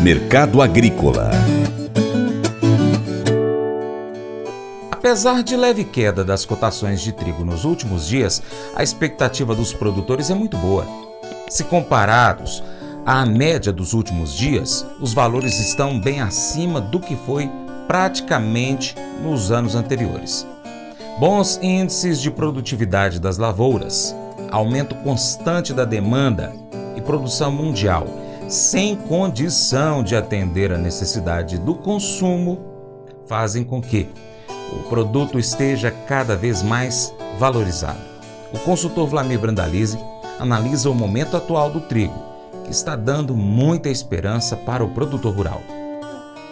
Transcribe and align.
Mercado 0.00 0.62
Agrícola 0.62 1.30
Apesar 4.90 5.42
de 5.42 5.56
leve 5.56 5.84
queda 5.84 6.24
das 6.24 6.44
cotações 6.44 7.00
de 7.00 7.12
trigo 7.12 7.44
nos 7.44 7.64
últimos 7.64 8.06
dias, 8.06 8.42
a 8.74 8.82
expectativa 8.82 9.54
dos 9.54 9.72
produtores 9.72 10.28
é 10.28 10.34
muito 10.34 10.56
boa. 10.56 10.86
Se 11.48 11.64
comparados 11.64 12.62
à 13.06 13.24
média 13.24 13.72
dos 13.72 13.94
últimos 13.94 14.34
dias, 14.34 14.84
os 15.00 15.14
valores 15.14 15.58
estão 15.58 15.98
bem 15.98 16.20
acima 16.20 16.80
do 16.80 17.00
que 17.00 17.16
foi 17.16 17.50
praticamente 17.86 18.94
nos 19.22 19.50
anos 19.50 19.74
anteriores. 19.74 20.46
Bons 21.18 21.58
índices 21.62 22.20
de 22.20 22.30
produtividade 22.30 23.18
das 23.18 23.38
lavouras, 23.38 24.14
aumento 24.50 24.94
constante 24.96 25.72
da 25.72 25.84
demanda 25.84 26.52
e 26.96 27.00
produção 27.00 27.50
mundial, 27.50 28.06
sem 28.48 28.96
condição 28.96 30.02
de 30.02 30.16
atender 30.16 30.72
a 30.72 30.78
necessidade 30.78 31.58
do 31.58 31.74
consumo, 31.74 32.58
fazem 33.26 33.62
com 33.62 33.80
que 33.80 34.08
o 34.72 34.88
produto 34.88 35.38
esteja 35.38 35.90
cada 35.90 36.34
vez 36.34 36.62
mais 36.62 37.14
valorizado. 37.38 38.00
O 38.52 38.58
consultor 38.60 39.06
Vlamir 39.06 39.38
Brandalize 39.38 39.98
analisa 40.40 40.88
o 40.88 40.94
momento 40.94 41.36
atual 41.36 41.70
do 41.70 41.80
trigo, 41.80 42.14
que 42.64 42.70
está 42.70 42.96
dando 42.96 43.36
muita 43.36 43.90
esperança 43.90 44.56
para 44.56 44.82
o 44.82 44.90
produtor 44.90 45.34
rural. 45.34 45.60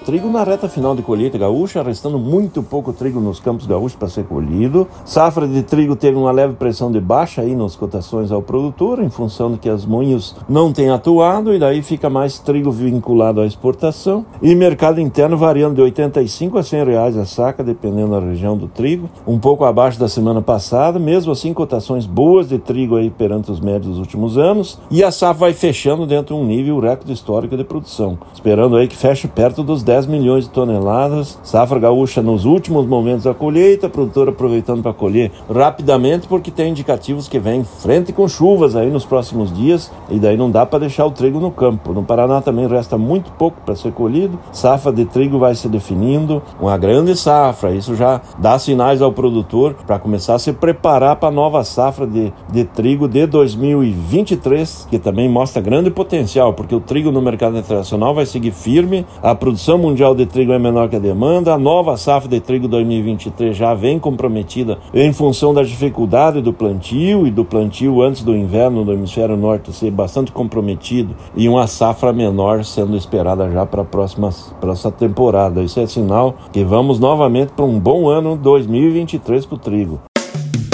Trigo 0.06 0.30
na 0.30 0.45
reta 0.45 0.69
final 0.69 0.95
de 0.95 1.02
colheita 1.02 1.37
gaúcha, 1.37 1.83
restando 1.83 2.16
muito 2.16 2.62
pouco 2.62 2.92
trigo 2.92 3.19
nos 3.19 3.41
campos 3.41 3.66
gaúchos 3.66 3.97
para 3.97 4.06
ser 4.06 4.23
colhido. 4.23 4.87
Safra 5.05 5.48
de 5.48 5.64
trigo 5.64 5.97
teve 5.97 6.16
uma 6.16 6.30
leve 6.30 6.55
pressão 6.55 6.92
de 6.92 7.01
baixa 7.01 7.42
aí 7.42 7.56
nas 7.56 7.74
cotações 7.74 8.30
ao 8.30 8.41
produtor, 8.41 9.02
em 9.02 9.11
função 9.11 9.50
de 9.50 9.59
que 9.59 9.69
as 9.69 9.84
moinhos 9.84 10.37
não 10.48 10.73
têm 10.73 10.91
atuado 10.91 11.52
e 11.52 11.59
daí 11.59 11.83
fica 11.83 12.09
mais 12.09 12.38
trigo 12.38 12.70
vinculado 12.70 13.41
à 13.41 13.47
exportação. 13.47 14.24
E 14.41 14.55
mercado 14.55 15.00
interno 15.00 15.37
variando 15.37 15.74
de 15.74 15.83
85 15.83 16.56
a 16.56 16.62
100 16.62 16.84
reais 16.84 17.16
a 17.16 17.25
saca, 17.25 17.64
dependendo 17.64 18.12
da 18.12 18.20
região 18.20 18.56
do 18.56 18.69
trigo, 18.69 19.11
um 19.27 19.41
pouco 19.41 19.64
abaixo 19.64 19.98
da 19.98 20.09
semana 20.09 20.41
passada. 20.41 21.00
Mesmo 21.00 21.33
assim, 21.33 21.53
cotações 21.53 22.06
boas 22.06 22.48
de 22.48 22.61
trigo 22.61 22.94
aí 22.94 23.11
perante 23.11 23.50
os 23.50 23.59
médios 23.59 23.88
dos 23.88 23.98
últimos 23.98 24.38
anos. 24.38 24.78
E 24.88 25.03
a 25.03 25.11
safra 25.11 25.47
vai 25.47 25.53
fechando 25.53 26.06
dentro 26.06 26.36
de 26.36 26.41
um 26.41 26.47
nível 26.47 26.78
recorde 26.78 27.12
histórico 27.12 27.56
de 27.56 27.64
produção, 27.64 28.16
esperando 28.33 28.77
aí 28.77 28.86
que 28.86 28.97
feche 28.97 29.27
perto 29.27 29.64
dos 29.64 29.83
10 29.83 29.95
10 29.97 30.06
milhões 30.06 30.44
de 30.44 30.50
toneladas. 30.50 31.39
Safra 31.42 31.78
gaúcha 31.78 32.20
nos 32.20 32.44
últimos 32.44 32.86
momentos 32.86 33.25
da 33.25 33.33
colheita, 33.33 33.89
produtor 33.89 34.28
aproveitando 34.28 34.83
para 34.83 34.92
colher 34.92 35.33
rapidamente, 35.50 36.28
porque 36.28 36.50
tem 36.50 36.70
indicativos 36.70 37.28
que 37.28 37.38
vem 37.38 37.64
frente 37.64 38.12
com 38.12 38.28
chuvas 38.28 38.77
aí 38.77 38.91
nos 38.91 39.06
próximos 39.06 39.50
dias 39.50 39.91
e 40.11 40.19
daí 40.19 40.36
não 40.36 40.50
dá 40.50 40.66
para 40.66 40.80
deixar 40.80 41.06
o 41.06 41.11
trigo 41.11 41.41
no 41.41 41.50
campo. 41.50 41.94
No 41.94 42.03
Paraná 42.03 42.42
também 42.42 42.66
resta 42.66 42.98
muito 42.98 43.33
pouco 43.33 43.56
para 43.64 43.75
ser 43.75 43.91
colhido. 43.92 44.38
Safra 44.53 44.92
de 44.92 45.06
trigo 45.06 45.38
vai 45.38 45.55
se 45.55 45.66
definindo, 45.66 46.42
uma 46.60 46.77
grande 46.77 47.16
safra. 47.16 47.70
Isso 47.70 47.94
já 47.94 48.20
dá 48.38 48.58
sinais 48.58 49.00
ao 49.00 49.12
produtor 49.12 49.77
para 49.86 49.98
começar 49.98 50.34
a 50.34 50.38
se 50.38 50.53
preparar 50.53 51.16
para 51.16 51.31
a 51.31 51.33
nova 51.33 51.64
safra 51.64 52.06
de, 52.06 52.31
de 52.53 52.64
trigo 52.64 53.08
de 53.08 53.25
2023, 53.27 54.88
que 54.91 54.98
também 54.98 55.27
mostra 55.27 55.62
grande 55.62 55.91
potencial, 55.91 56.53
porque 56.53 56.75
o 56.75 56.81
trigo 56.81 57.10
no 57.10 57.22
mercado 57.22 57.56
internacional 57.56 58.14
vai 58.14 58.27
seguir 58.27 58.50
firme, 58.50 59.06
a 59.22 59.34
produção 59.34 59.86
mundial 59.87 60.17
de 60.17 60.27
trigo 60.27 60.53
é 60.53 60.59
menor 60.59 60.89
que 60.89 60.97
a 60.97 60.98
demanda, 60.98 61.55
a 61.55 61.59
nova 61.59 61.97
safra 61.97 62.29
de 62.29 62.41
trigo 62.41 62.67
2023 62.67 63.56
já 63.56 63.73
vem 63.73 64.01
comprometida 64.01 64.78
em 64.93 65.12
função 65.12 65.55
da 65.55 65.62
dificuldade 65.62 66.43
do 66.43 66.53
plantio 66.53 67.25
e 67.25 67.31
do 67.31 67.45
plantio 67.45 68.03
antes 68.03 68.25
do 68.25 68.34
inverno 68.34 68.84
no 68.84 68.93
hemisfério 68.93 69.37
norte 69.37 69.73
ser 69.73 69.93
bastante 69.93 70.33
comprometido 70.33 71.15
e 71.37 71.48
uma 71.48 71.69
safra 71.69 72.12
menor 72.12 72.65
sendo 72.65 72.97
esperada 72.97 73.48
já 73.53 73.65
para 73.65 73.83
a 73.83 73.84
próxima 73.84 74.31
para 74.61 74.73
essa 74.73 74.91
temporada. 74.91 75.62
Isso 75.62 75.78
é 75.78 75.87
sinal 75.87 76.34
que 76.53 76.65
vamos 76.65 76.98
novamente 76.98 77.53
para 77.53 77.65
um 77.65 77.78
bom 77.78 78.09
ano 78.09 78.37
2023 78.37 79.47
para 79.47 79.55
o 79.55 79.59
trigo. 79.59 80.00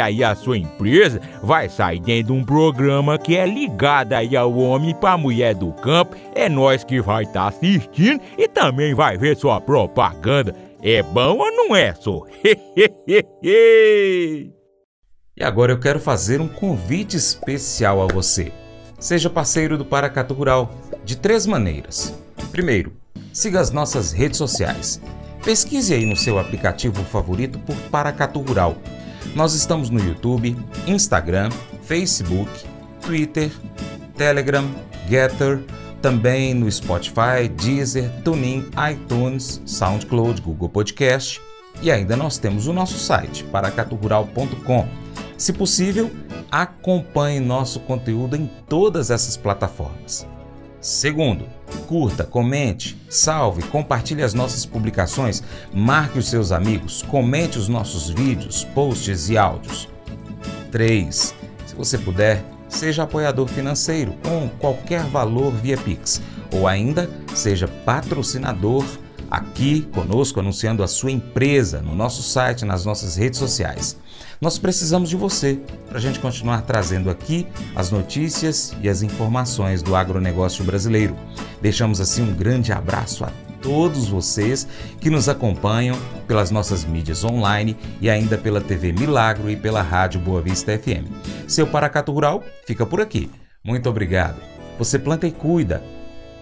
aí 0.00 0.22
a 0.22 0.34
sua 0.34 0.58
empresa 0.58 1.20
vai 1.42 1.68
sair 1.68 2.00
dentro 2.00 2.32
de 2.34 2.40
um 2.40 2.44
programa 2.44 3.18
que 3.18 3.36
é 3.36 3.46
ligado 3.46 4.12
aí 4.12 4.36
ao 4.36 4.56
homem 4.56 4.94
para 4.94 5.16
mulher 5.16 5.54
do 5.54 5.72
campo. 5.72 6.16
É 6.34 6.48
nós 6.48 6.84
que 6.84 7.00
vai 7.00 7.24
estar 7.24 7.42
tá 7.42 7.48
assistindo 7.48 8.20
e 8.36 8.48
também 8.48 8.94
vai 8.94 9.16
ver 9.16 9.36
sua 9.36 9.60
propaganda. 9.60 10.54
É 10.82 11.02
bom 11.02 11.38
ou 11.38 11.50
não 11.50 11.74
é, 11.74 11.94
só? 11.94 12.22
e 13.42 14.52
agora 15.40 15.72
eu 15.72 15.80
quero 15.80 15.98
fazer 15.98 16.40
um 16.40 16.48
convite 16.48 17.16
especial 17.16 18.02
a 18.02 18.06
você. 18.06 18.52
Seja 18.98 19.28
parceiro 19.28 19.76
do 19.76 19.84
Paracatu 19.84 20.32
Rural 20.32 20.70
de 21.04 21.16
três 21.16 21.46
maneiras. 21.46 22.14
Primeiro, 22.50 22.92
siga 23.32 23.60
as 23.60 23.70
nossas 23.70 24.12
redes 24.12 24.38
sociais. 24.38 25.00
Pesquise 25.44 25.94
aí 25.94 26.04
no 26.04 26.16
seu 26.16 26.38
aplicativo 26.38 27.04
favorito 27.04 27.58
por 27.60 27.76
Paracatu 27.90 28.40
Rural 28.40 28.76
nós 29.34 29.54
estamos 29.54 29.90
no 29.90 30.00
YouTube, 30.00 30.56
Instagram, 30.86 31.50
Facebook, 31.82 32.50
Twitter, 33.00 33.50
Telegram, 34.16 34.64
Getter, 35.08 35.62
também 36.00 36.54
no 36.54 36.70
Spotify, 36.70 37.48
Deezer, 37.56 38.10
TuneIn, 38.22 38.66
iTunes, 38.90 39.60
SoundCloud, 39.66 40.40
Google 40.40 40.68
Podcast 40.68 41.40
e 41.82 41.90
ainda 41.90 42.16
nós 42.16 42.38
temos 42.38 42.66
o 42.66 42.72
nosso 42.72 42.98
site 42.98 43.44
paracaturural.com. 43.44 44.88
Se 45.36 45.52
possível, 45.52 46.10
acompanhe 46.50 47.40
nosso 47.40 47.80
conteúdo 47.80 48.36
em 48.36 48.50
todas 48.68 49.10
essas 49.10 49.36
plataformas. 49.36 50.26
Segundo, 50.86 51.46
curta, 51.88 52.22
comente, 52.22 52.96
salve, 53.08 53.60
compartilhe 53.64 54.22
as 54.22 54.32
nossas 54.32 54.64
publicações, 54.64 55.42
marque 55.74 56.16
os 56.16 56.28
seus 56.28 56.52
amigos, 56.52 57.02
comente 57.02 57.58
os 57.58 57.66
nossos 57.66 58.08
vídeos, 58.08 58.62
posts 58.62 59.28
e 59.28 59.36
áudios. 59.36 59.88
3. 60.70 61.34
Se 61.66 61.74
você 61.74 61.98
puder, 61.98 62.40
seja 62.68 63.02
apoiador 63.02 63.48
financeiro 63.48 64.14
com 64.22 64.48
qualquer 64.60 65.02
valor 65.02 65.50
via 65.50 65.76
Pix 65.76 66.22
ou 66.52 66.68
ainda 66.68 67.10
seja 67.34 67.66
patrocinador 67.66 68.84
aqui 69.30 69.82
conosco 69.92 70.40
anunciando 70.40 70.82
a 70.82 70.88
sua 70.88 71.10
empresa 71.10 71.80
no 71.80 71.94
nosso 71.94 72.22
site, 72.22 72.64
nas 72.64 72.84
nossas 72.84 73.16
redes 73.16 73.38
sociais. 73.38 73.96
Nós 74.40 74.58
precisamos 74.58 75.08
de 75.08 75.16
você 75.16 75.58
para 75.88 75.98
a 75.98 76.00
gente 76.00 76.20
continuar 76.20 76.62
trazendo 76.62 77.08
aqui 77.08 77.46
as 77.74 77.90
notícias 77.90 78.74
e 78.82 78.88
as 78.88 79.02
informações 79.02 79.82
do 79.82 79.96
agronegócio 79.96 80.64
brasileiro. 80.64 81.16
Deixamos 81.60 82.00
assim 82.00 82.22
um 82.22 82.34
grande 82.34 82.72
abraço 82.72 83.24
a 83.24 83.32
todos 83.62 84.08
vocês 84.08 84.68
que 85.00 85.10
nos 85.10 85.28
acompanham 85.28 85.96
pelas 86.26 86.50
nossas 86.50 86.84
mídias 86.84 87.24
online 87.24 87.76
e 88.00 88.10
ainda 88.10 88.36
pela 88.36 88.60
TV 88.60 88.92
Milagro 88.92 89.50
e 89.50 89.56
pela 89.56 89.82
Rádio 89.82 90.20
Boa 90.20 90.40
Vista 90.40 90.78
FM. 90.78 91.10
Seu 91.48 91.66
Paracato 91.66 92.12
Rural 92.12 92.44
fica 92.66 92.84
por 92.84 93.00
aqui. 93.00 93.30
Muito 93.64 93.88
obrigado. 93.88 94.40
Você 94.78 94.98
planta 94.98 95.26
e 95.26 95.32
cuida. 95.32 95.82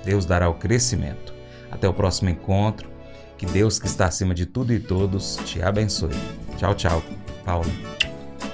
Deus 0.05 0.27
dará 0.27 0.49
o 0.49 0.55
crescimento. 0.55 1.34
Até 1.75 1.89
o 1.89 1.93
próximo 1.93 2.31
encontro. 2.31 2.89
Que 3.37 3.47
Deus, 3.47 3.79
que 3.79 3.87
está 3.87 4.07
acima 4.07 4.33
de 4.33 4.47
tudo 4.47 4.73
e 4.73 4.79
todos, 4.79 5.39
te 5.45 5.61
abençoe. 5.61 6.15
Tchau, 6.57 6.75
tchau. 6.75 7.03
Paulo, 7.45 7.71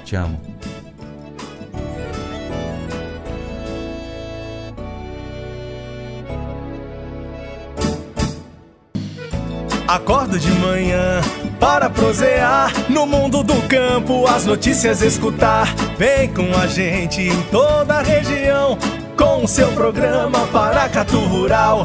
te 0.05 0.17
amo. 0.17 0.40
Acordo 9.87 10.38
de 10.38 10.50
manhã 10.52 11.20
para 11.58 11.90
prosear 11.90 12.73
no 12.88 13.05
mundo 13.05 13.43
do 13.43 13.61
campo, 13.69 14.25
as 14.26 14.46
notícias 14.46 15.02
escutar. 15.02 15.66
Vem 15.99 16.32
com 16.32 16.56
a 16.56 16.66
gente 16.69 17.20
em 17.20 17.43
toda 17.50 17.94
a 17.94 18.02
região 18.02 18.78
com 19.16 19.44
o 19.44 19.49
seu 19.49 19.70
programa 19.73 20.46
Paracatu 20.52 21.19
Rural. 21.19 21.84